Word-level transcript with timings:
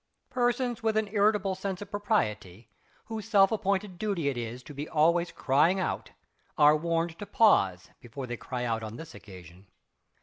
Persons 0.31 0.81
with 0.81 0.97
an 0.97 1.07
irritable 1.11 1.53
sense 1.53 1.79
of 1.79 1.91
propriety, 1.91 2.67
whose 3.05 3.29
self 3.29 3.51
appointed 3.51 3.99
duty 3.99 4.29
it 4.29 4.35
is 4.35 4.63
to 4.63 4.73
be 4.73 4.89
always 4.89 5.31
crying 5.31 5.79
out, 5.79 6.09
are 6.57 6.75
warned 6.75 7.19
to 7.19 7.25
pause 7.27 7.91
before 8.01 8.25
they 8.25 8.35
cry 8.35 8.65
out 8.65 8.81
on 8.81 8.95
this 8.95 9.13
occasion. 9.13 9.67